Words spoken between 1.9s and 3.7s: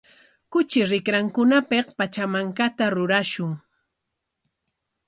pachamankata rurashun.